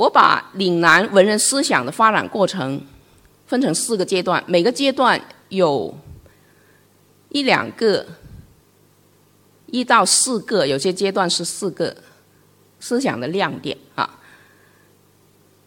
[0.00, 2.80] 我把岭南文人思想的发展过程
[3.46, 5.94] 分成四个阶段，每个阶段有
[7.28, 8.06] 一两个、
[9.66, 11.94] 一到四个，有些阶段是四个
[12.78, 14.18] 思想的亮点啊。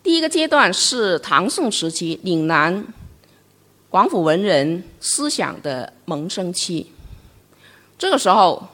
[0.01, 2.88] 第一个阶段是唐宋时期岭南
[3.88, 6.88] 广府文人思想的萌生期，
[8.00, 8.68] 这个时候，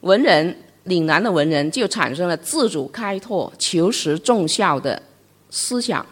[0.00, 0.62] 文人。
[0.84, 5.00] 岭南的文人就产生了自主开拓、求实重效的
[5.50, 6.04] 思想，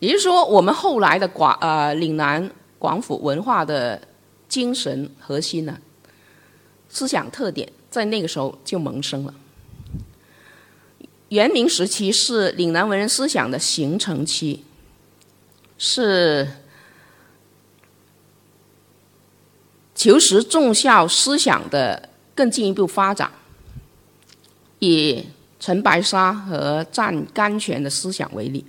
[0.00, 4.00] 也就是说，我们后来的广呃岭南广府文化的
[4.48, 5.78] 精神核心呢，
[6.90, 9.34] 思想特点在那个时候就萌生了。
[11.30, 14.62] 元明时期是岭南文人思想的形成期，
[15.78, 16.46] 是
[19.94, 22.10] 求实重效思想的。
[22.34, 23.30] 更进一步发展，
[24.80, 25.24] 以
[25.60, 28.64] 陈白沙和占甘泉的思想为例。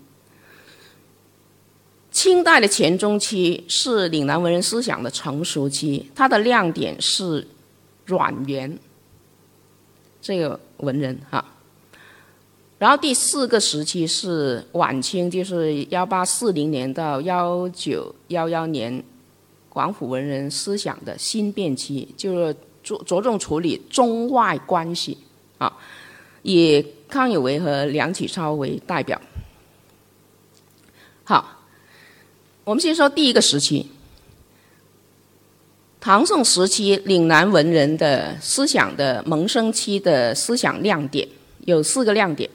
[2.12, 7.46] 清代的前中期是岭南文人思想的成熟期，它的亮点是
[8.06, 8.78] 阮元
[10.22, 11.44] 这个文人哈。
[12.78, 19.04] 然后第四个时期是晚清，就是幺八四零年到幺九幺幺年，
[19.70, 22.56] 广府文人思想的新变期，就是。
[22.86, 25.18] 着着重处理中外关系，
[25.58, 25.76] 啊，
[26.44, 29.20] 以康有为和梁启超为代表。
[31.24, 31.64] 好，
[32.64, 33.88] 我们先说第一个时期，
[36.00, 41.28] 唐宋时期岭南文人的思想的萌生期的思想亮点
[41.62, 42.48] 有四个亮点。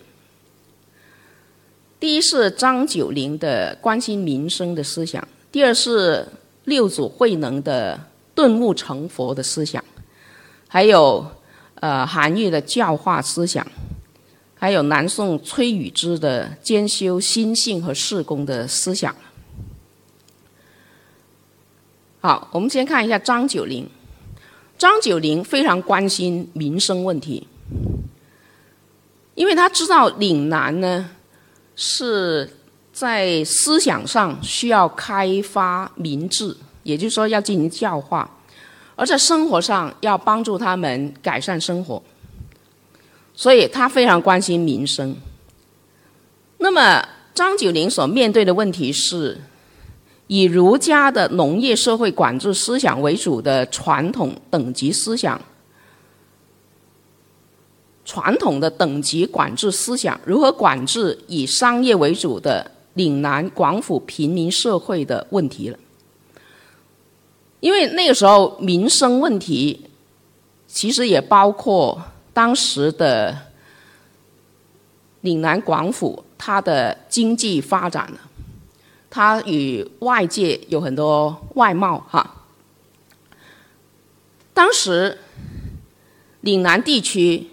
[1.99, 6.27] 第一是张九龄的关心民生的思想，第二是
[6.65, 7.99] 六祖慧能的
[8.35, 9.85] 顿悟成佛的思想。
[10.73, 11.27] 还有，
[11.81, 13.67] 呃，韩愈的教化思想，
[14.55, 19.13] 还有南宋崔禹之的兼修心性和事功的思想。
[22.21, 23.85] 好，我们先看一下张九龄。
[24.79, 27.49] 张九龄非常关心民生问题，
[29.35, 31.11] 因为他知道岭南呢
[31.75, 32.49] 是
[32.93, 38.31] 在思想上需要开发民智，也就是说要进行教化。
[39.01, 42.03] 而在生活上要帮助他们改善生活，
[43.33, 45.17] 所以他非常关心民生。
[46.59, 47.03] 那么
[47.33, 49.41] 张九龄所面对的问题是，
[50.27, 55.41] 以儒家的农业社会管制思想为主的传统等级思想，
[58.05, 65.79] 传统的等级管制思想如何管制以商业为主的岭南广府平民社会的问题了。
[67.61, 69.89] 因为那个时候民生问题，
[70.67, 73.37] 其实也包括当时的
[75.21, 78.11] 岭南广府它的经济发展，
[79.11, 82.47] 它与外界有很多外贸哈。
[84.55, 85.19] 当时
[86.41, 87.47] 岭南地区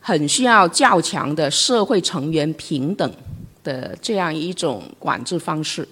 [0.00, 3.12] 很需要较强的社会成员平等
[3.64, 5.88] 的这样一种管制方式，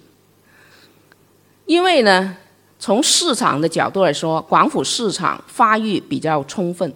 [1.65, 2.37] 因为呢。
[2.77, 6.93] 从市场的角度来说，广府市场发育比较充分，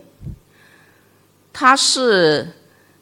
[1.51, 2.47] 它是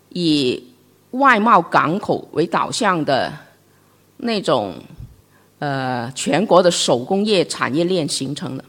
[0.10, 0.64] 以
[1.12, 3.34] 外贸港口为导向的
[4.18, 4.76] 那种
[5.60, 8.64] 呃全国的手工业产业链形成的。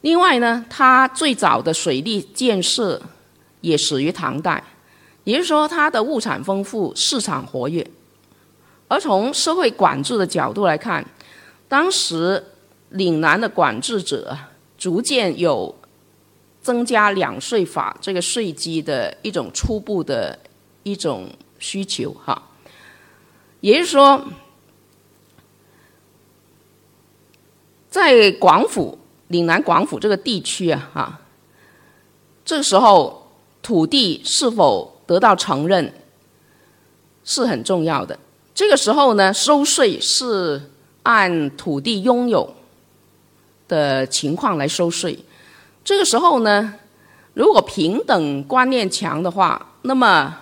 [0.00, 3.02] 另外呢，它最早的水利建设
[3.60, 4.62] 也始于唐代，
[5.24, 7.86] 也就是说它的物产丰富，市场活跃。
[8.88, 11.04] 而从社会管制的角度来看，
[11.68, 12.42] 当时。
[12.94, 14.36] 岭南的管制者
[14.78, 15.74] 逐渐有
[16.62, 20.38] 增加两税法这个税基的一种初步的
[20.84, 21.28] 一种
[21.58, 22.50] 需求哈，
[23.60, 24.24] 也就是说，
[27.90, 28.96] 在广府
[29.28, 31.20] 岭南广府这个地区啊哈，
[32.44, 33.28] 这时候
[33.60, 35.92] 土地是否得到承认
[37.24, 38.16] 是很重要的。
[38.54, 40.70] 这个时候呢，收税是
[41.02, 42.54] 按土地拥有。
[43.68, 45.18] 的情况来收税，
[45.82, 46.74] 这个时候呢，
[47.32, 50.36] 如果平等观念强的话，那么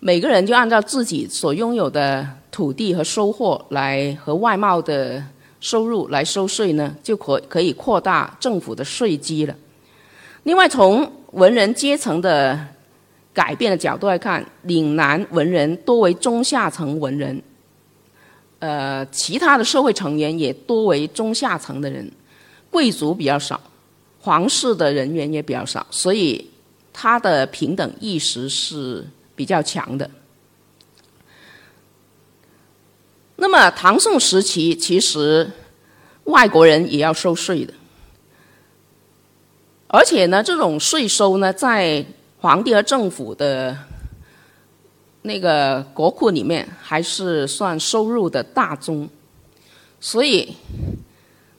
[0.00, 5.22] 每个人就按照自己所拥有的土地和收获来和外贸的
[5.60, 9.54] 收入来收税呢，就可可以扩大政府的税基了。
[10.44, 12.58] 另外，从文人阶层的
[13.32, 17.40] 改变的角度来看，岭南文人多为中下层文人，
[18.58, 22.10] 呃，其他的社会成员也多为中下层的人。
[22.72, 23.60] 贵族比较少，
[24.20, 26.50] 皇室的人员也比较少，所以
[26.92, 30.10] 他的平等意识是比较强的。
[33.36, 35.50] 那么唐宋时期，其实
[36.24, 37.74] 外国人也要收税的，
[39.88, 42.04] 而且呢，这种税收呢，在
[42.38, 43.76] 皇帝和政府的
[45.22, 49.08] 那个国库里面，还是算收入的大宗。
[50.00, 50.56] 所以，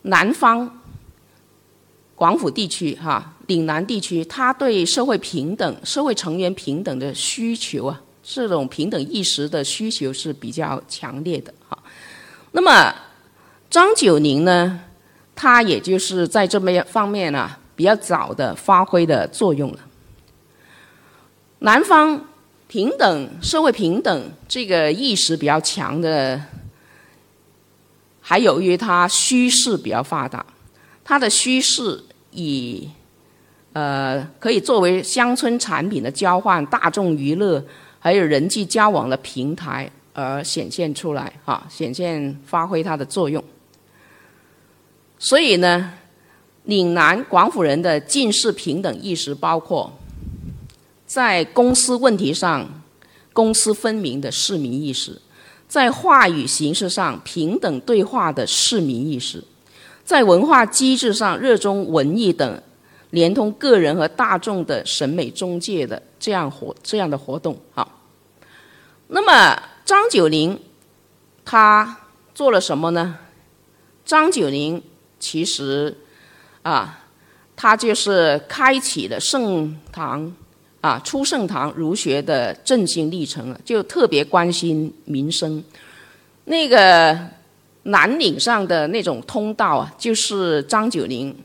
[0.01, 0.81] 南方
[2.15, 8.01] 广府地区哈，岭南地区，他对社会平等、社会成员平等的需求啊。
[8.25, 11.77] 这种平等意识的需求是比较强烈的哈。
[12.53, 12.95] 那么
[13.69, 14.79] 张九龄呢，
[15.35, 19.79] 他也就是在这么方面呢比较早的发挥的作用了。
[21.59, 22.25] 南方
[22.67, 26.41] 平等社会平等这个意识比较强的，
[28.21, 30.45] 还由于它虚势比较发达，
[31.03, 32.89] 它的虚势以
[33.73, 37.63] 呃可以作为乡村产品的交换、大众娱乐。
[38.05, 43.41] 还有人际交往的平台而显现出来，哈，显现发挥它的作用。
[45.17, 45.93] 所以呢，
[46.65, 49.97] 岭南广府人的近视平等意识，包括
[51.05, 52.83] 在公司问题上
[53.31, 55.21] 公私分明的市民意识，
[55.69, 59.41] 在话语形式上平等对话的市民意识，
[60.03, 62.61] 在文化机制上热衷文艺等
[63.11, 66.01] 连通个人和大众的审美中介的。
[66.19, 67.85] 这样活这样的活动啊，
[69.07, 70.57] 那么张九龄
[71.43, 71.97] 他
[72.33, 73.17] 做了什么呢？
[74.05, 74.81] 张九龄
[75.19, 75.93] 其实
[76.61, 77.03] 啊，
[77.57, 80.33] 他就是开启了盛唐
[80.79, 85.61] 啊初盛唐儒学的振兴历程了，就特别关心民生。
[86.45, 87.19] 那个
[87.83, 91.35] 南岭上的那种通道啊，就是张九龄。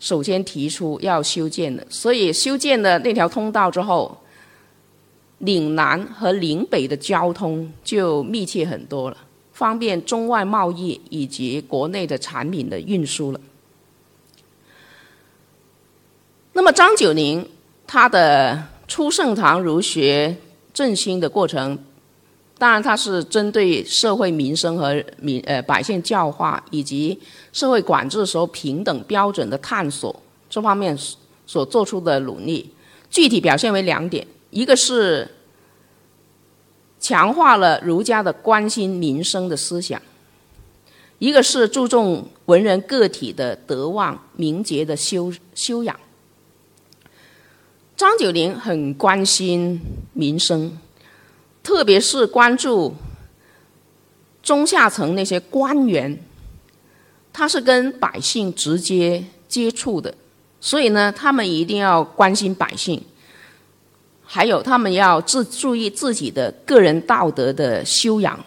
[0.00, 4.16] 首先提出要修建的，所以修建了那条通道之后，
[5.38, 9.16] 岭南和岭北的交通就密切很多了，
[9.52, 13.40] 方便中外贸易以及国内的产品的运输了。
[16.52, 17.48] 那么张九龄
[17.86, 20.36] 他的初盛唐儒学
[20.74, 21.78] 振兴的过程。
[22.58, 27.16] 当然，它是针对社会民生和民呃百姓教化以及
[27.52, 30.20] 社会管制时候平等标准的探索
[30.50, 30.98] 这方面
[31.46, 32.68] 所做出的努力，
[33.08, 35.30] 具体表现为两点：一个是
[36.98, 40.00] 强化了儒家的关心民生的思想；
[41.20, 45.96] 一个是注重文人个体的德望名节的修修养。
[47.96, 49.80] 张九龄很关心
[50.12, 50.76] 民生。
[51.68, 52.94] 特别是关注
[54.42, 56.18] 中下层那些官员，
[57.30, 60.14] 他是跟百姓直接接触的，
[60.62, 63.04] 所以呢，他们一定要关心百姓，
[64.24, 68.42] 还有他们要自注意自己的个人道德的修养。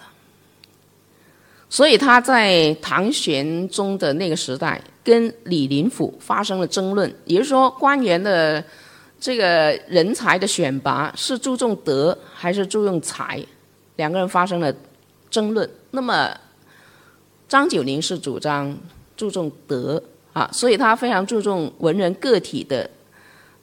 [1.69, 8.65] 所以他在唐玄宗的那个时代，跟李林甫发生了争论，也就是说，官员的。
[9.21, 13.39] 这个人才的选拔是注重德还是注重才？
[13.97, 14.73] 两个人发生了
[15.29, 15.69] 争论。
[15.91, 16.35] 那么
[17.47, 18.75] 张九龄是主张
[19.15, 20.01] 注重德
[20.33, 22.89] 啊，所以他非常注重文人个体的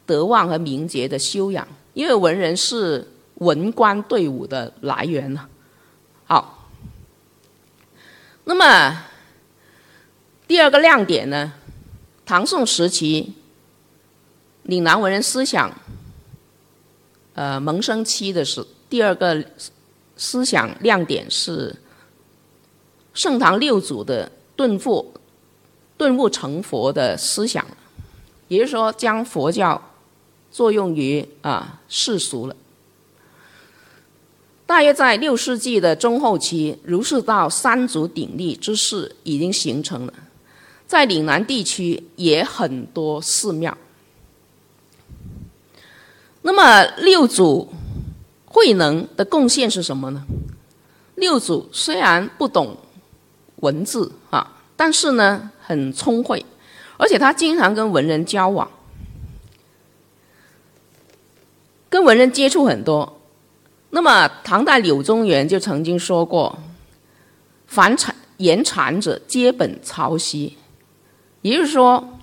[0.07, 5.49] 德望和名节的修养，因为文人是文官队伍的来源呢。
[6.25, 6.69] 好，
[8.45, 9.05] 那么
[10.47, 11.53] 第二个亮点呢，
[12.25, 13.35] 唐宋时期。
[14.69, 15.75] 岭南文人思想，
[17.33, 19.43] 呃，萌生期的是第二个
[20.15, 21.75] 思想亮点是
[23.15, 25.15] 盛唐六祖的顿悟、
[25.97, 27.65] 顿悟成佛的思想，
[28.49, 29.83] 也就是说，将佛教
[30.51, 32.55] 作用于啊世俗了。
[34.67, 40.13] 大约在六世纪的中后期，儒释道三足鼎立之势已经形成了，
[40.87, 43.75] 在岭南地区也很多寺庙。
[46.49, 47.71] 那么六祖
[48.47, 50.25] 慧能的贡献是什么呢？
[51.17, 52.75] 六祖虽然不懂
[53.57, 56.47] 文字啊，但是呢很聪慧，
[56.97, 58.67] 而且他经常跟文人交往，
[61.91, 63.21] 跟文人接触很多。
[63.91, 66.59] 那么唐代柳宗元就曾经说过
[67.69, 70.57] ：“凡禅言禅者，皆本朝夕。”
[71.43, 72.19] 也就是说，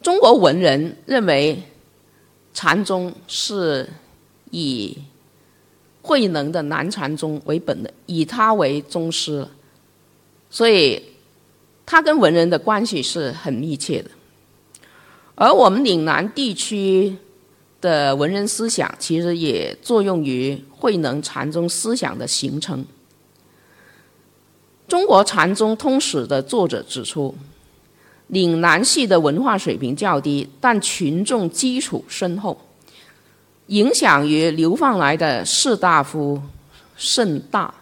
[0.00, 1.68] 中国文人认为。
[2.54, 3.88] 禅宗是
[4.50, 4.98] 以
[6.02, 9.46] 慧能的南禅宗为本的，以他为宗师，
[10.50, 11.02] 所以
[11.86, 14.10] 他跟文人的关系是很密切的。
[15.34, 17.16] 而我们岭南地区
[17.80, 22.84] 的文人思想，其实也作用于慧能禅宗思想的形成。
[24.86, 27.34] 中国禅宗通史的作者指出，
[28.28, 32.58] 岭南系的文化水平较低，但群众基础深厚，
[33.66, 36.40] 影响于流放来的士大夫
[36.96, 37.74] 甚大，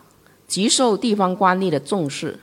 [0.49, 2.39] 极受地方官吏的重视，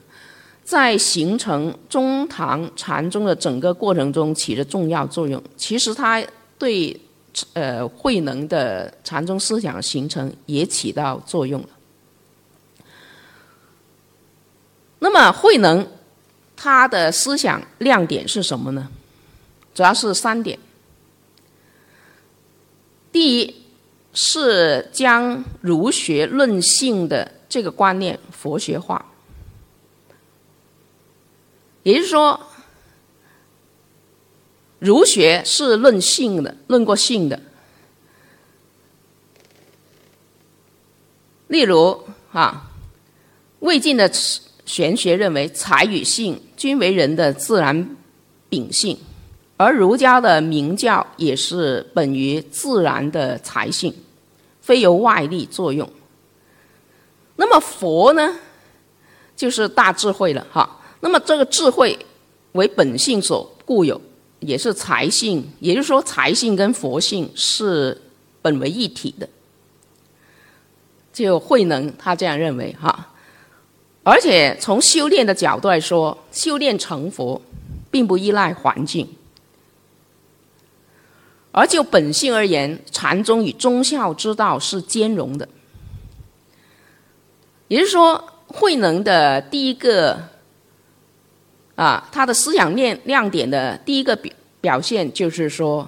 [0.64, 5.42] 在形成中唐禅宗的整个过程中起着重要作用。
[5.56, 6.22] 其实，他
[6.58, 6.98] 对
[7.52, 11.68] 呃慧能的禅宗思想形成也起到作用了。
[15.00, 15.86] 那么，慧能
[16.60, 18.90] 他的思想亮点是什么呢？
[19.72, 20.58] 主要是三点。
[23.12, 23.62] 第一
[24.12, 29.06] 是将儒学论性的这个观念佛学化，
[31.84, 32.40] 也就是说，
[34.80, 37.40] 儒学是论性的，论过性的。
[41.46, 42.68] 例如啊，
[43.60, 44.10] 魏晋的。
[44.68, 47.96] 玄学认为财与性均为人的自然
[48.50, 48.98] 秉性，
[49.56, 53.92] 而儒家的明教也是本于自然的财性，
[54.60, 55.90] 非由外力作用。
[57.36, 58.36] 那么佛呢，
[59.34, 60.78] 就是大智慧了哈。
[61.00, 61.98] 那么这个智慧
[62.52, 63.98] 为本性所固有，
[64.40, 67.98] 也是财性，也就是说财性跟佛性是
[68.42, 69.26] 本为一体的。
[71.10, 73.14] 就慧能他这样认为哈。
[74.10, 77.38] 而且从修炼的角度来说，修炼成佛，
[77.90, 79.06] 并不依赖环境。
[81.52, 85.46] 而就本性而言，禅宗与忠孝之道是兼容的。
[87.68, 90.18] 也就是说，慧能的第一个
[91.74, 95.86] 啊，他的思想亮亮点的第一个表表现，就是说，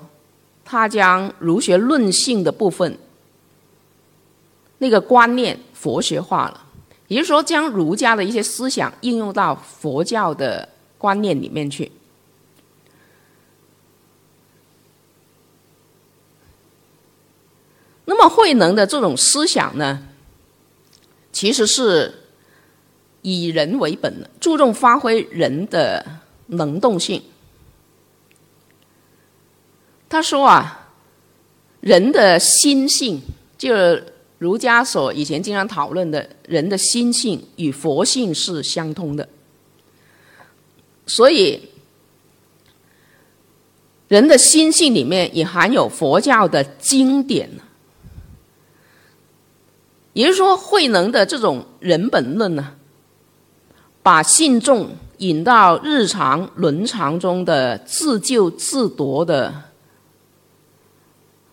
[0.63, 2.99] 他将儒学论性的部分
[4.77, 6.67] 那个观念佛学化了。
[7.11, 11.91] 也就是说，将儒家的一些思想应用到佛教的观念里面去。
[18.05, 20.07] 那么，慧能的这种思想呢，
[21.33, 22.29] 其实是
[23.23, 27.21] 以人为本，注重发挥人的能动性。
[30.09, 30.91] 他说啊，
[31.81, 33.21] 人的心性
[33.59, 33.69] 就。
[34.41, 39.29] 儒家所以前经常讨论的人的心性与佛性是相通的，
[41.07, 41.61] 所以
[44.09, 47.51] 人的心性里面也含有佛教的经典。
[50.15, 52.77] 也就是说，慧能的这种人本论呢，
[54.03, 59.70] 把信众引到日常伦常中的自救自夺的。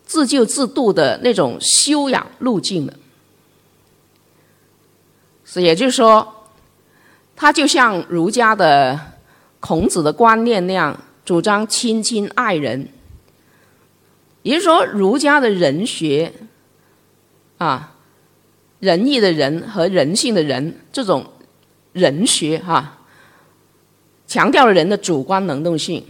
[0.08, 2.94] 自救自度的那种修养路径了，
[5.44, 6.48] 是也就是说，
[7.36, 8.98] 他就像儒家的
[9.60, 12.88] 孔子的观念那样，主张亲亲爱人。
[14.44, 16.32] 也就是说，儒家的人学
[17.58, 17.92] 啊，
[18.80, 21.26] 仁义的仁和人性的人这种
[21.92, 23.00] 人学哈，
[24.26, 26.02] 强调了人的主观能动性。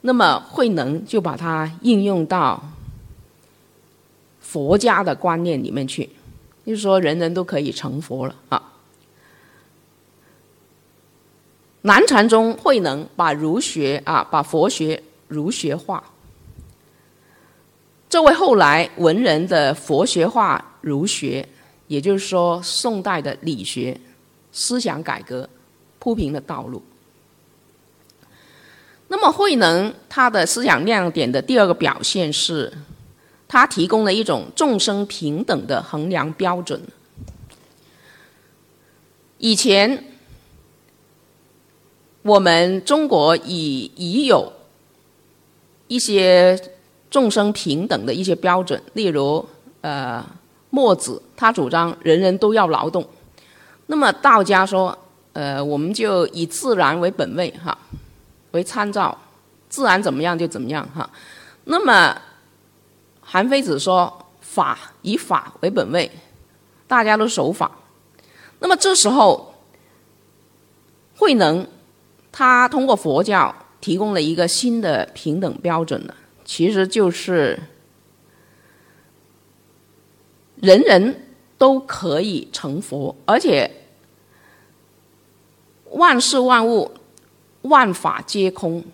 [0.00, 2.72] 那么慧能就把它应用到。
[4.56, 6.08] 佛家的观念里面去，
[6.64, 8.72] 就是说人人都可以成佛了啊。
[11.82, 16.02] 南禅宗慧能把儒学啊，把佛学儒学化，
[18.08, 21.46] 这为后来文人的佛学化儒学，
[21.86, 24.00] 也就是说宋代的理学
[24.52, 25.46] 思想改革
[25.98, 26.82] 铺平了道路。
[29.08, 32.72] 那么慧能他的思想亮点的第二个表现是。
[33.48, 36.80] 他提供了一种众生平等的衡量标准。
[39.38, 40.04] 以前，
[42.22, 44.52] 我们中国已已有
[45.88, 46.58] 一些
[47.10, 49.46] 众生平等的一些标准，例如，
[49.82, 50.24] 呃，
[50.70, 53.06] 墨子他主张人人都要劳动。
[53.86, 54.96] 那么道家说，
[55.34, 57.76] 呃，我们就以自然为本位哈，
[58.50, 59.16] 为参照，
[59.68, 61.08] 自然怎么样就怎么样哈。
[61.64, 62.20] 那么
[63.28, 66.08] 韩非子说：“法以法为本位，
[66.86, 67.72] 大家都守法。
[68.60, 69.52] 那么这时候，
[71.16, 71.66] 慧能
[72.30, 76.14] 他通过佛教提供了一个新的平等标准呢，
[76.44, 77.58] 其实就是
[80.62, 81.26] 人人
[81.58, 83.68] 都可以成佛，而且
[85.90, 86.92] 万事万物、
[87.62, 88.84] 万法皆空，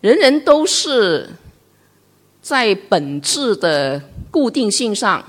[0.00, 1.28] 人人都是。”
[2.44, 3.98] 在本质的
[4.30, 5.24] 固定性上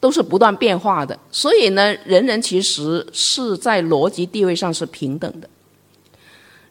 [0.00, 5.48] 都是不断变化的，所以呢，人人其实是在逻辑地位上是平等的，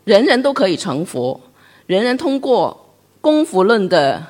[0.03, 1.39] 人人都可以成佛，
[1.85, 4.21] 人人通过功夫论的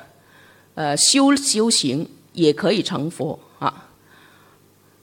[0.76, 3.88] 呃修修行也可以成佛啊，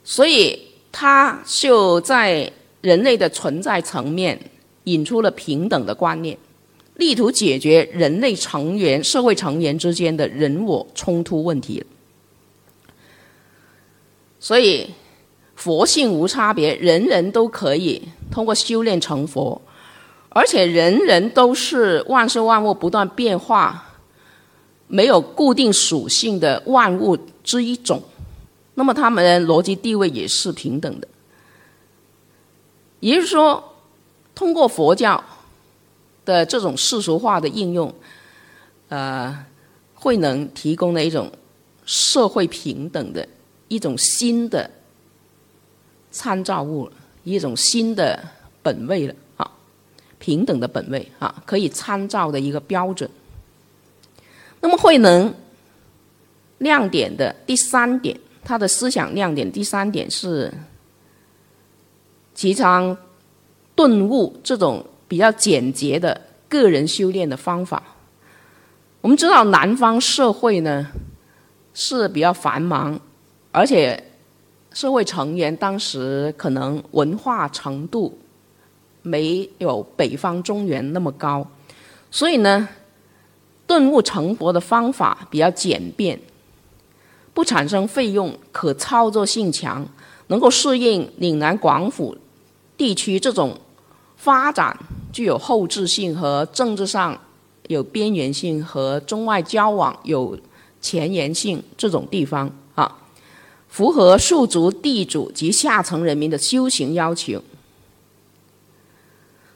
[0.05, 0.57] 所以
[0.89, 4.39] 他就在人类的存在层面
[4.85, 6.37] 引出了平等的观念。
[6.95, 11.83] 力图解决人类成员、社会成员之间的人我冲突问题。
[14.39, 14.89] 所以，
[15.55, 19.61] 佛性无差别，人人都可以通过修炼成佛，
[20.29, 23.97] 而且人人都是万事万物不断变化、
[24.87, 28.01] 没有固定属性的万物之一种。
[28.75, 31.07] 那么，他们的逻辑地位也是平等的。
[33.01, 33.61] 也就是说，
[34.33, 35.21] 通过佛教。
[36.25, 37.93] 的这种世俗化的应用，
[38.89, 39.45] 呃，
[39.93, 41.31] 慧能提供的一种
[41.85, 43.25] 社会平等的
[43.67, 44.69] 一种新的
[46.11, 46.91] 参照物，
[47.23, 48.19] 一种新的
[48.63, 49.51] 本位了啊，
[50.17, 53.07] 平等的本位啊，可以参照的一个标准。
[54.59, 55.31] 那么慧能
[56.57, 60.51] 亮点的第三点，他的思想亮点第三点是
[62.33, 62.97] 提倡
[63.75, 64.83] 顿悟这种。
[65.15, 66.19] 比较简洁的
[66.49, 67.81] 个人修炼的方法。
[68.99, 70.85] 我们知道南方社会呢
[71.73, 72.99] 是比较繁忙，
[73.53, 74.11] 而且
[74.73, 78.19] 社会成员当时可能文化程度
[79.03, 81.47] 没有北方中原那么高，
[82.11, 82.67] 所以呢
[83.65, 86.19] 顿悟成佛的方法比较简便，
[87.33, 89.87] 不产生费用，可操作性强，
[90.27, 92.17] 能够适应岭南广府
[92.75, 93.57] 地区这种。
[94.25, 94.75] 发展
[95.13, 97.15] 具有后置性和政治上
[97.67, 100.35] 有边缘性和中外交往有
[100.81, 102.97] 前沿性这种地方啊，
[103.69, 107.43] 符合庶族地主及下层人民的修行要求，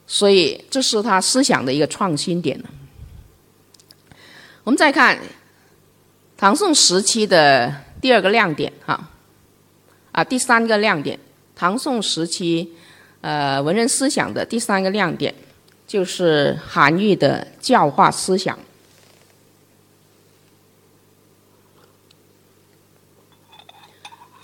[0.05, 2.63] 所以这是他思想的一个创新点。
[4.63, 5.17] 我们再看
[6.37, 9.09] 唐宋时期的第二个亮点哈，
[10.11, 11.19] 啊，第三个亮点，
[11.55, 12.71] 唐宋时期。
[13.21, 15.35] 呃，文人思想的第三个亮点，
[15.85, 18.57] 就是韩愈的教化思想。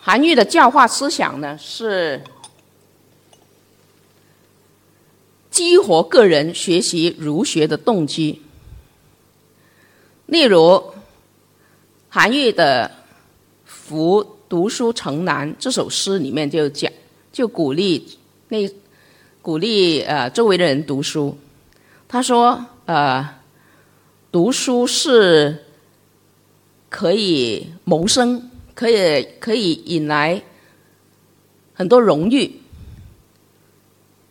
[0.02, 2.22] 韩愈的教化思想呢，是
[5.50, 8.42] 激活个人学习儒学的动机。
[10.26, 10.94] 例如，
[12.10, 12.92] 韩愈的
[13.66, 16.92] “夫读书城南”这首诗里面就讲，
[17.32, 18.20] 就鼓励。
[18.50, 18.70] 那
[19.42, 21.38] 鼓励呃周围的人读书，
[22.08, 23.28] 他说呃
[24.32, 25.66] 读书是
[26.90, 30.42] 可以谋生，可以可以引来
[31.74, 32.62] 很多荣誉，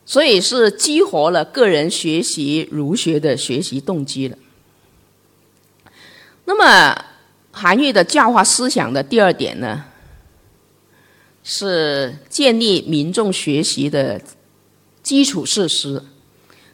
[0.07, 4.39] 所以是激活了个人学习儒学的学习动机了。
[6.45, 7.05] 那么
[7.53, 9.85] 韩愈的教化思想的第二点呢？
[11.47, 14.19] 是建立民众学习的
[15.03, 16.03] 基础设施，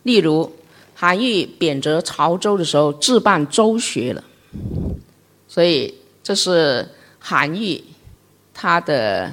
[0.04, 0.50] 例如
[0.94, 4.22] 韩愈贬谪潮州的时候置办州学了，
[5.48, 7.82] 所以这是韩愈
[8.54, 9.30] 他的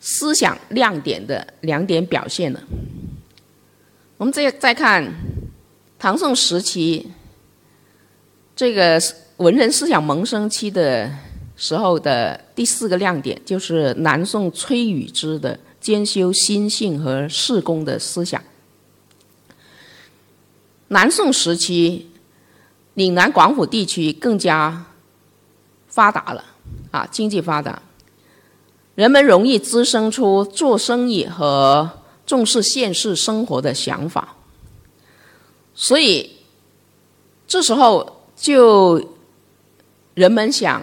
[0.00, 2.60] 思想亮点的两点表现了。
[4.16, 5.14] 我们再再看
[5.96, 7.06] 唐宋时期
[8.56, 9.00] 这个
[9.36, 11.08] 文人思想萌生期的。
[11.56, 18.42] 时候的第四个亮点就是南宋崔宇之的兼修心性和事功的思想。
[20.88, 22.08] 南宋时期，
[22.94, 24.84] 岭南广府地区更加
[25.88, 26.44] 发达了，
[26.90, 27.80] 啊，经济发达，
[28.94, 31.90] 人们容易滋生出做生意和
[32.26, 34.36] 重视现世生活的想法，
[35.74, 36.36] 所以
[37.48, 39.16] 这时候就
[40.12, 40.82] 人们想。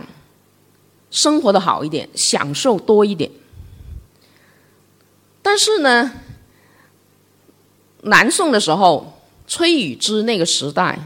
[1.13, 3.31] 生活的好一点，享受多一点。
[5.43, 6.11] 但是呢，
[8.01, 10.99] 南宋的时候，崔宇之那个时代，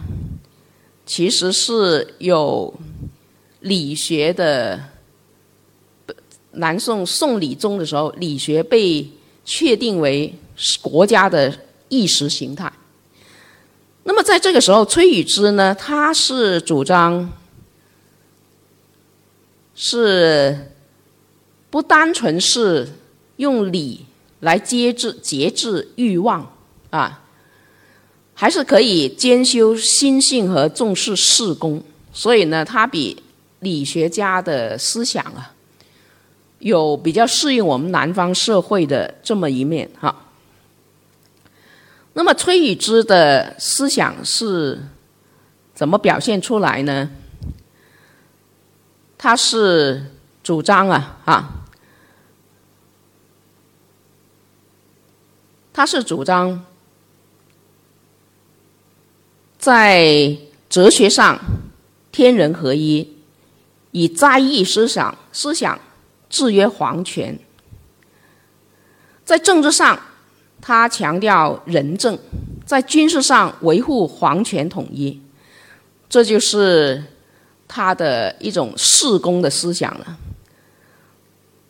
[1.06, 2.74] 其实是有
[3.60, 4.80] 理学的。
[6.52, 9.08] 南宋宋理宗的时候，理学被
[9.46, 10.34] 确定为
[10.82, 11.54] 国家的
[11.88, 12.72] 意识形态。
[14.06, 17.30] 那么在这个时候，崔宇之呢，他是主张。
[19.80, 20.72] 是
[21.70, 22.90] 不单纯是
[23.36, 24.04] 用理
[24.40, 26.52] 来节制节制欲望
[26.90, 27.22] 啊，
[28.34, 31.84] 还是可以兼修心性和重视事功。
[32.12, 33.22] 所以呢，他比
[33.60, 35.54] 理学家的思想啊，
[36.58, 40.24] 有比较适应我们南方社会的这么一面哈。
[42.14, 44.80] 那么崔宇之的思想是
[45.76, 47.08] 怎么表现出来呢？
[49.18, 50.12] 他是
[50.44, 51.66] 主张啊啊，
[55.74, 56.64] 他是主张
[59.58, 60.38] 在
[60.70, 61.40] 哲学上
[62.12, 63.18] 天人合一，
[63.92, 65.80] 以在意思想思想
[66.30, 67.40] 制约皇权，
[69.26, 70.00] 在政治上。
[70.60, 72.18] 他强调仁政，
[72.66, 75.22] 在军事上维护皇权统一，
[76.10, 77.02] 这就是
[77.68, 80.18] 他的一种事功的思想了。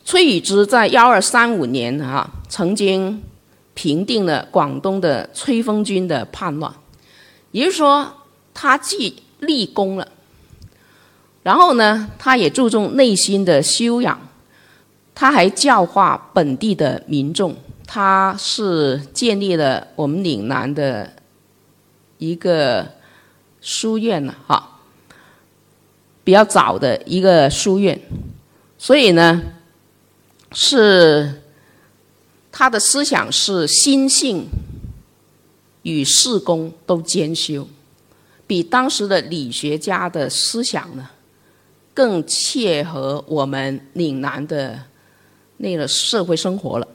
[0.05, 3.21] 崔宇之在幺二三五年啊，曾经
[3.73, 6.73] 平定了广东的崔峰军的叛乱，
[7.51, 8.13] 也就是说，
[8.53, 10.07] 他既立功了，
[11.43, 14.19] 然后呢，他也注重内心的修养，
[15.13, 17.55] 他还教化本地的民众。
[17.89, 21.09] 他是建立了我们岭南的
[22.17, 22.85] 一个
[23.61, 24.76] 书院了，哈，
[26.27, 27.97] 比较早的一个书院，
[28.77, 29.41] 所以呢，
[30.51, 31.41] 是
[32.51, 34.45] 他的思想是心性
[35.83, 37.65] 与事功都兼修，
[38.45, 41.09] 比当时的理学家的思想呢，
[41.93, 44.77] 更切合我们岭南的
[45.55, 46.85] 那个社会生活了。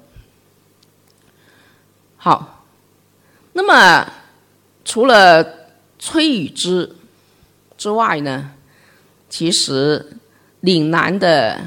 [2.18, 2.66] 好，
[3.54, 4.12] 那么
[4.84, 6.94] 除了崔宇之
[7.78, 8.50] 之外呢，
[9.32, 10.04] 其实
[10.60, 11.58] 岭南的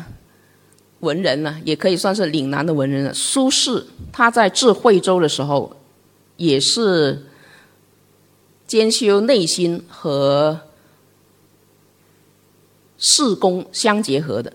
[1.00, 3.12] 文人呢，也可以算是岭南的文人了。
[3.12, 5.76] 苏轼他在治惠州的时候，
[6.38, 7.26] 也是
[8.68, 10.62] 兼修内心和
[13.00, 14.54] 事功相结合的。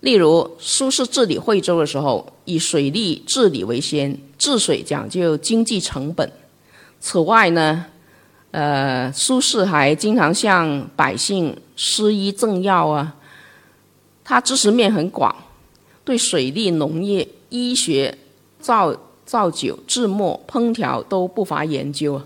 [0.00, 4.18] 例如，苏轼治理惠州的时候，以水利治理为先。
[4.36, 6.32] 治水讲究经济成本。
[6.98, 7.86] 此外呢，
[8.54, 13.12] 呃，苏轼还经常向百姓施医赠药啊。
[14.22, 15.34] 他知识面很广，
[16.04, 18.16] 对水利、农业、医学、
[18.60, 22.24] 造造酒、制墨、烹调都不乏研究啊。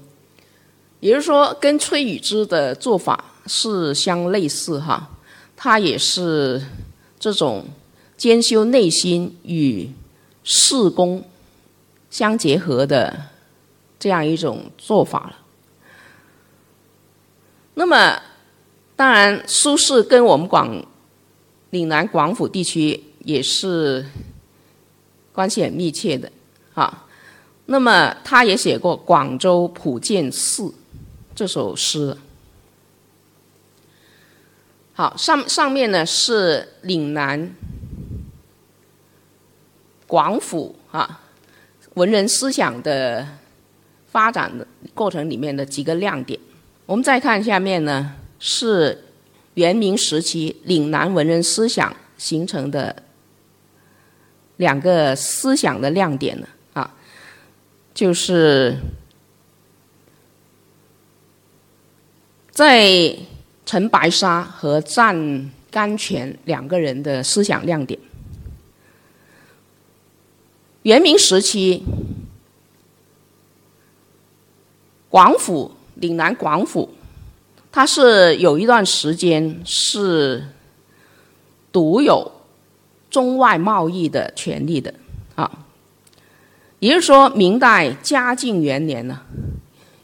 [1.01, 5.09] 也就是说，跟崔宇之的做法是相类似哈。
[5.57, 6.63] 他也是
[7.19, 7.65] 这种
[8.19, 9.91] 兼修内心与
[10.45, 11.25] 事功。
[12.11, 13.19] 相结合的
[13.99, 15.38] 这样一种做法了。
[17.79, 18.21] 那么，
[18.97, 20.85] 当然，苏轼跟我们广
[21.71, 24.05] 岭南广府地区也是
[25.33, 26.29] 关系很密切的
[26.75, 27.07] 啊。
[27.67, 30.63] 那么，他也写过《广州普建寺》
[31.37, 32.17] 这首诗。
[34.95, 37.55] 好，上上面呢是岭南
[40.09, 41.21] 广府啊。
[41.95, 43.25] 文人思想的
[44.11, 46.41] 发展的过程里面的几个亮点，
[46.89, 49.05] 我们再看下面呢，是
[49.53, 53.03] 元明时期岭南文人思想形成的
[54.57, 56.95] 两个思想的亮点呢啊，
[57.93, 58.79] 就是
[62.51, 63.15] 在
[63.67, 68.01] 陈白沙和湛甘泉两个人的思想亮点。
[70.85, 71.85] 元明时期，
[75.11, 76.89] 广府岭南广府，
[77.71, 80.49] 它是有一段时间是
[81.71, 82.33] 独有
[83.11, 84.93] 中外贸易的权利的
[85.35, 85.51] 啊。
[86.81, 89.21] 也就是说，明代嘉靖元年呢，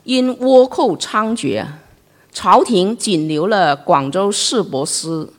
[0.03, 1.65] 因倭寇猖獗，
[2.33, 5.33] 朝廷仅留了广州市舶司，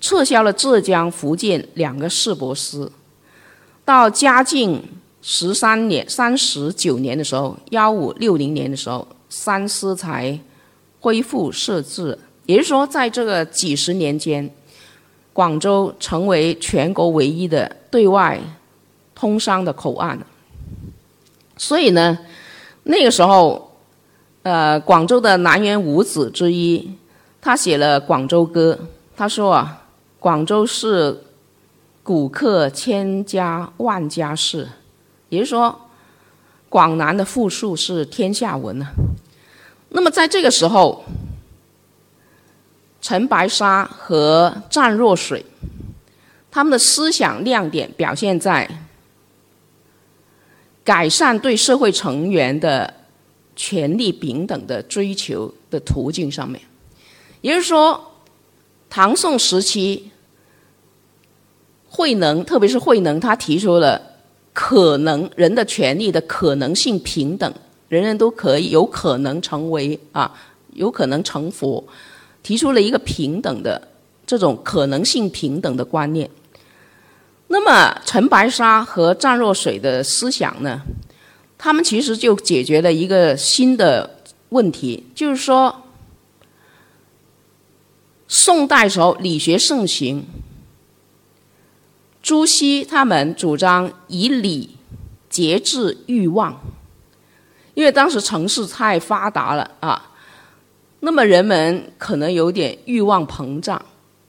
[0.00, 2.90] 撤销了浙江、福建两个市舶司。
[3.84, 4.82] 到嘉靖
[5.20, 10.38] 十三年、三十九年的时候，幺五六零年的时候，三司才
[11.00, 12.18] 恢复设置。
[12.44, 14.50] 也就是说，在这个几十年间，
[15.32, 18.38] 广州成为全国唯一的对外
[19.14, 20.18] 通商的口岸。
[21.56, 22.18] 所以呢，
[22.82, 23.72] 那个时候，
[24.42, 26.92] 呃，广州的南园五子之一，
[27.40, 28.78] 他写了《广州歌》，
[29.16, 29.86] 他说啊，
[30.18, 31.22] 广州是。
[32.02, 34.66] 古客千家万家事，
[35.28, 35.78] 也就是说，
[36.70, 38.86] 广南的富庶是天下闻呐。
[39.90, 41.04] 那么在这个时候，
[43.02, 45.44] 陈白沙和湛若水，
[46.50, 48.68] 他们的思想亮点表现在
[50.84, 52.94] 改善对社会成员的
[53.56, 56.62] 权利平等的追求的途径上面。
[57.40, 58.12] 也就是说，
[58.88, 60.10] 唐宋时期，
[61.88, 64.00] 慧能，特别是慧能，他提出了
[64.52, 67.52] 可能人的权利的可能性平等，
[67.88, 70.32] 人人都可以有可能成为啊，
[70.74, 71.82] 有可能成佛，
[72.42, 73.88] 提出了一个平等的
[74.26, 76.28] 这种可能性平等的观念。
[77.48, 80.82] 那么陈白沙和湛若水的思想呢，
[81.56, 84.18] 他们其实就解决了一个新的
[84.50, 85.84] 问题，就是说。
[88.32, 90.24] 宋代时候，理学盛行。
[92.22, 94.76] 朱熹他们主张以礼
[95.28, 96.60] 节制欲望，
[97.74, 100.12] 因为当时城市太发达了啊，
[101.00, 103.82] 那么人们可能有点欲望膨胀，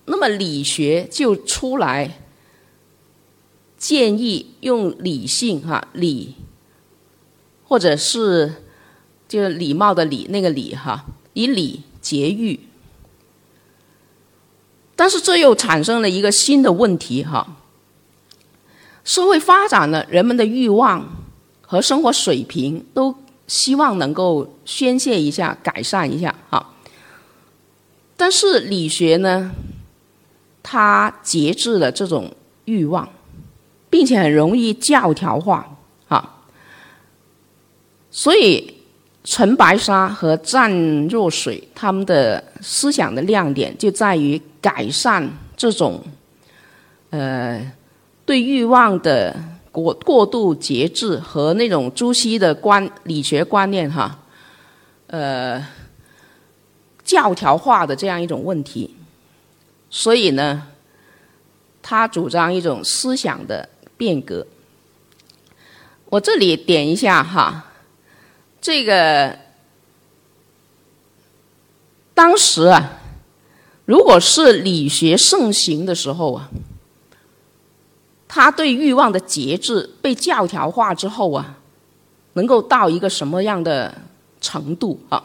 [0.06, 2.20] 那么理学就出来
[3.78, 6.36] 建议用理性哈理，
[7.66, 8.54] 或者是
[9.28, 12.60] 就礼貌的礼那个礼哈，以礼节欲。
[14.96, 17.58] 但是这又产生了一个新的问题哈。
[19.04, 21.06] 社会发展了，人们的欲望
[21.62, 23.16] 和生活水平都
[23.48, 26.74] 希望能够宣泄一下、改善一下哈。
[28.16, 29.52] 但是理学呢，
[30.62, 32.32] 它节制了这种
[32.66, 33.08] 欲望，
[33.90, 36.38] 并且很容易教条化啊。
[38.10, 38.76] 所以。
[39.24, 46.04] 陈白沙和湛若水他们的思想的亮点就在于改善这种，
[47.12, 47.72] 呃，
[48.26, 49.36] 对欲望的
[49.72, 54.20] 过过度节制和那种朱熹的观理学观念哈，
[55.08, 55.66] 呃，
[57.04, 58.96] 教条化的这样一种问题。
[59.90, 60.68] 所以呢，
[61.82, 64.46] 他主张一种思想的变革。
[66.06, 67.68] 我这里点一下哈。
[68.62, 69.40] 这个
[72.14, 73.00] 当时啊，
[73.86, 76.50] 如果是理学盛行的时候啊，
[78.34, 81.58] 他对欲望的节制被教条化之后啊，
[82.34, 83.94] 能够到一个什么样的
[84.40, 85.22] 程度啊？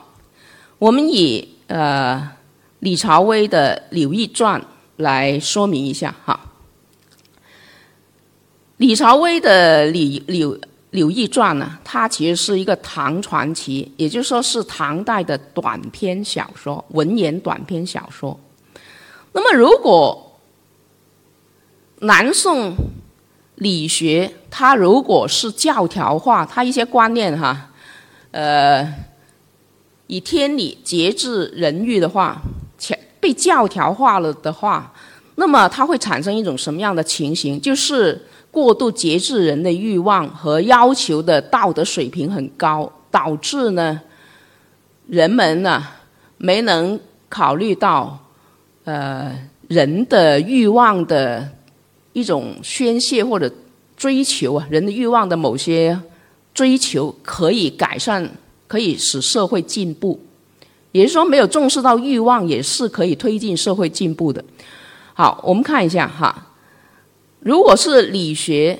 [0.81, 2.29] 我们以呃
[2.81, 4.61] 李朝威的《柳毅传》
[4.97, 6.41] 来说明一下哈。
[8.79, 10.59] 李朝威的李柳。
[10.99, 18.39] 《柳毅传》呢，它其实是一个唐传奇，也就是说是唐代的短篇小说，文言短篇小说。
[19.33, 20.41] 那么，如果
[21.99, 22.75] 南宋
[23.57, 27.71] 理学它如果是教条化，它一些观念哈，
[28.31, 28.91] 呃，
[30.07, 32.41] 以天理节制人欲的话，
[33.21, 34.93] 被教条化了的话，
[35.35, 37.61] 那么它会产生一种什么样的情形？
[37.61, 38.23] 就是。
[38.49, 44.01] 过度节制人的欲望和要求的道德水平很高，导致呢，
[45.09, 45.87] 人们呢
[46.39, 48.19] 没能考虑到，
[48.85, 49.31] 呃，
[49.69, 51.47] 人的欲望的
[52.17, 53.53] 一种宣泄或者
[53.95, 56.01] 追求啊，人的欲望的某些
[56.55, 58.27] 追求可以改善，
[58.67, 60.19] 可以使社会进步，
[60.93, 64.43] 也就是说，没有重视到欲望也是可以推进社会进步的。
[65.13, 66.55] 好，我们看一下哈。
[67.41, 68.79] 如果是理学，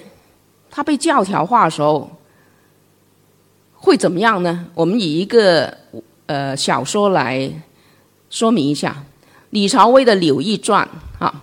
[0.71, 2.11] 它被教条化的时候，
[3.75, 4.67] 会怎么样呢？
[4.73, 5.77] 我们以一个
[6.25, 7.53] 呃小说来
[8.31, 9.05] 说明一下，
[9.51, 10.89] 李朝威的《柳毅传》
[11.23, 11.43] 啊，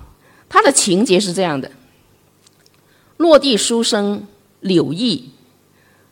[0.50, 1.70] 它的情节是这样的：
[3.24, 4.28] 落地书生
[4.60, 5.30] 柳毅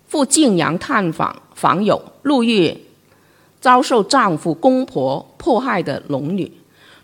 [0.07, 2.85] 赴晋阳探访访友，路遇
[3.59, 6.49] 遭受丈夫公婆迫害的龙女，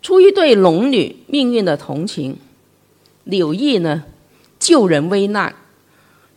[0.01, 2.37] 出于对龙女命运的同情。
[3.25, 4.05] 柳毅呢，
[4.57, 5.53] 救人危难，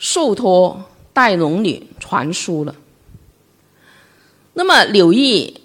[0.01, 2.75] 受托带龙女传书了。
[4.55, 5.61] 那么柳毅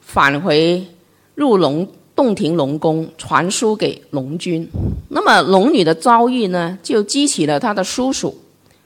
[0.00, 0.86] 返回
[1.34, 4.68] 入龙洞庭龙宫，传书给龙君。
[5.10, 8.36] 那么龙女的遭遇呢，就激起了他的叔叔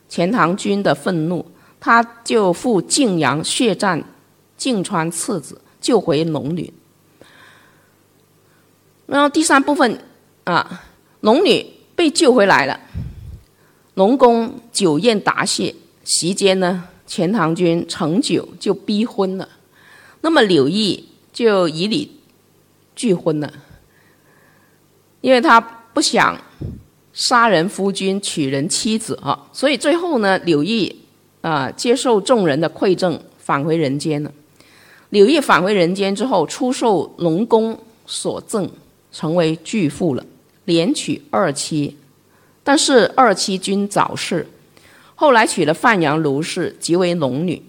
[0.08, 1.46] 钱塘君的愤怒，
[1.78, 4.04] 他就赴晋阳血战
[4.58, 6.70] 泾川次子，救回龙女。
[9.06, 9.98] 然后第三部分。
[10.44, 10.82] 啊，
[11.20, 11.64] 龙女
[11.94, 12.80] 被救回来了，
[13.94, 19.48] 龙宫酒宴答谢，席间呢，钱塘君乘酒就逼婚了，
[20.22, 22.10] 那么柳毅就以礼
[22.94, 23.52] 拒婚了，
[25.20, 26.38] 因为他不想
[27.12, 31.00] 杀人夫君娶人妻子啊，所以最后呢，柳毅
[31.40, 34.32] 啊接受众人的馈赠，返回人间了。
[35.10, 38.70] 柳毅返回人间之后，出售龙宫所赠。
[39.12, 40.24] 成为巨富了，
[40.66, 41.96] 连娶二妻，
[42.62, 44.46] 但是二妻均早逝，
[45.16, 47.60] 后来娶了范阳卢氏，即为龙女。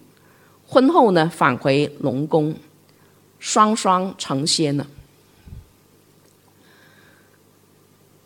[0.68, 2.54] 婚后呢，返回龙宫，
[3.40, 4.86] 双双成仙了。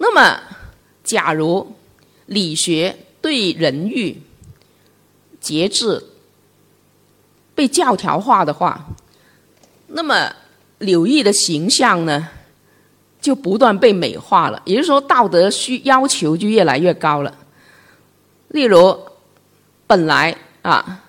[0.07, 0.39] 那么，
[1.03, 1.73] 假如
[2.27, 4.21] 理学对人欲、
[5.41, 6.05] 节制
[7.55, 8.85] 被教条化的话，
[9.87, 10.31] 那么
[10.77, 12.29] 柳毅的形象呢，
[13.19, 14.61] 就不断被美化了。
[14.63, 17.35] 也就是说，道德需要求就越来越高了。
[18.49, 18.95] 例如，
[19.87, 21.01] 本来啊。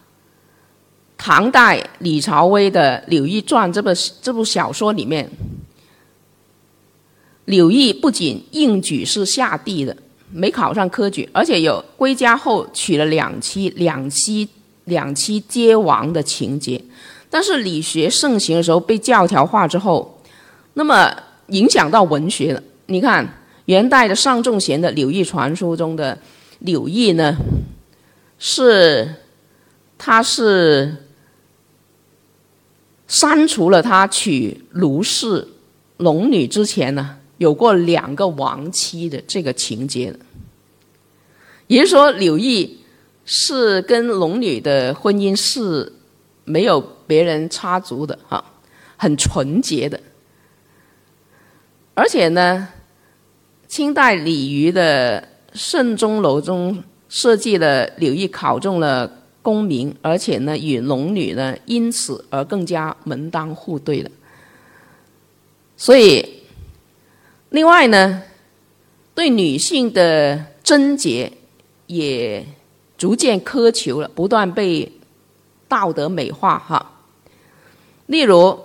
[1.19, 3.89] 唐代李朝威的《柳毅传》这部
[4.23, 5.29] 这部小说里面，
[7.47, 9.97] 柳毅不仅应举是下地的，
[10.31, 14.49] 没考上科举，而且有归家后娶了两妻、两妻、
[14.85, 16.81] 两妻皆亡的情节。
[17.31, 20.21] 但是理学盛行的时候被教条化之后，
[20.75, 21.13] 那么
[21.49, 22.63] 影响到文学了。
[22.87, 23.27] 你看
[23.65, 26.17] 元代的尚仲贤的《柳毅传书》中的
[26.61, 27.37] 柳毅呢，
[28.39, 29.15] 是
[29.97, 30.97] 他是。
[33.09, 35.47] 删除了他娶卢氏
[35.99, 40.15] 龙女之前呢，有过两个亡妻的这个情节
[41.67, 42.79] 也就是说，柳毅
[43.25, 45.93] 是跟龙女的婚姻是
[46.45, 48.45] 没有别人插足的啊，
[48.97, 50.01] 很纯洁的。
[51.95, 52.69] 而且呢，
[53.67, 59.23] 清代李渔的慎钟楼中设计了柳毅考中了。
[59.47, 64.11] 功名，而且呢，与龙女呢，因此而更加门当户对了。
[65.77, 66.43] 所以，
[67.51, 68.23] 另外呢，
[69.15, 71.33] 对女性的贞洁
[71.87, 72.47] 也
[72.99, 74.91] 逐渐苛求了，不断被
[75.69, 76.93] 道德美化哈。
[78.07, 78.59] 例如，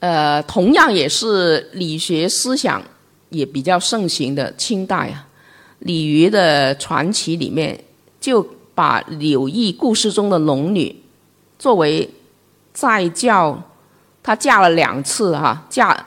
[0.00, 2.82] 呃，同样也是理学思想
[3.30, 5.28] 也比较盛行的清代啊，
[5.80, 7.84] 李渔的传奇里面
[8.20, 8.46] 就。
[8.74, 10.96] 把柳毅故事中的龙女
[11.58, 12.08] 作为
[12.72, 13.62] 再教，
[14.22, 16.06] 她嫁了两次哈，嫁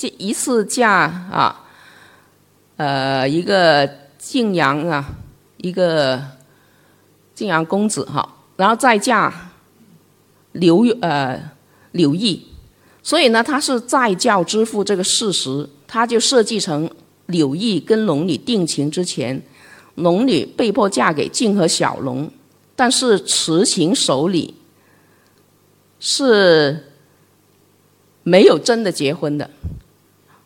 [0.00, 1.62] 这一次嫁啊，
[2.78, 3.86] 呃，一个
[4.16, 5.06] 晋阳啊，
[5.58, 6.18] 一个
[7.34, 9.50] 晋阳公子哈，然后再嫁
[10.52, 11.38] 刘呃
[11.92, 12.46] 柳毅，
[13.02, 16.90] 所以呢，他是再教之父这个事实，他就设计成
[17.26, 19.42] 柳毅跟龙女定情之前。
[19.96, 22.32] 龙女被迫嫁给晋和小龙，
[22.74, 24.54] 但是慈情守礼，
[25.98, 26.90] 是
[28.22, 29.50] 没有真的结婚的。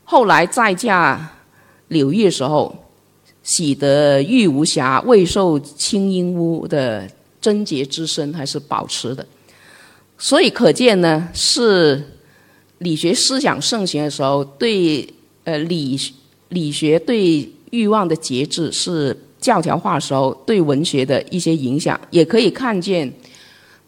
[0.04, 1.32] 后来再嫁
[1.88, 2.74] 柳毅的时候，
[3.42, 7.08] 喜得玉无瑕，未受青阴污的
[7.40, 9.26] 贞洁之身还是保持的。
[10.16, 12.18] 所以可见呢，是
[12.78, 15.08] 理学思想盛行的时候，对
[15.44, 15.98] 呃理
[16.50, 19.16] 理学对欲望的节制是。
[19.44, 23.12] 教条化时候对文学的一些影响，也可以看见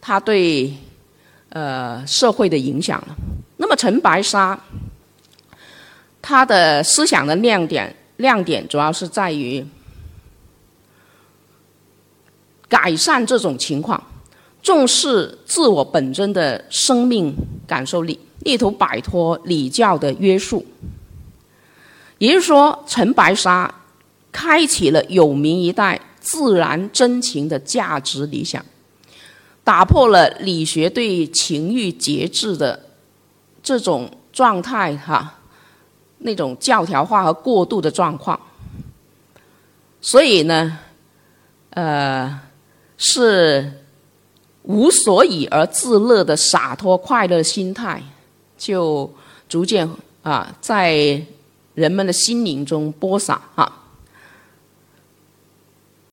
[0.02, 0.70] 他对
[1.48, 3.16] 呃社会的影响了。
[3.56, 4.62] 那么陈白沙，
[6.28, 9.64] 他的思想的亮点亮点主要是在于
[12.68, 14.02] 改善这种情况，
[14.60, 17.32] 重视自我本真的生命
[17.64, 20.66] 感受力，力图摆脱礼教的约束。
[22.18, 23.72] 也就是说，陈白沙。
[24.32, 28.62] 开启了有名一代自然真情的价值理想，
[29.64, 32.78] 打破了理学对情欲节制的
[33.62, 35.38] 这种状态哈，
[36.18, 38.38] 那种教条化和过度的状况。
[40.00, 40.78] 所以呢，
[41.70, 42.40] 呃，
[42.96, 43.84] 是
[44.62, 48.02] 无所以而自乐的洒脱快乐心态，
[48.56, 49.10] 就
[49.48, 49.88] 逐渐
[50.22, 51.20] 啊在
[51.74, 53.72] 人们的心灵中播撒啊。